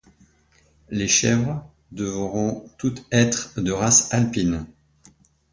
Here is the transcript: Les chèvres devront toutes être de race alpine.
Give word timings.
Les 0.89 1.07
chèvres 1.07 1.63
devront 1.91 2.67
toutes 2.79 3.05
être 3.11 3.61
de 3.61 3.71
race 3.71 4.11
alpine. 4.11 4.65